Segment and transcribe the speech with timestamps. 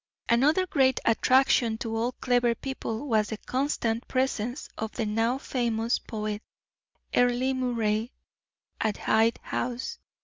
[0.27, 5.99] Another great attraction to all clever people was the constant presence of the now famous
[5.99, 6.41] poet,
[7.15, 8.09] Earle Moray,
[8.79, 9.99] at Hyde House.